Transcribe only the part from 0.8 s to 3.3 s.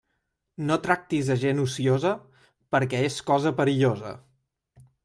tractis a gent ociosa, perquè és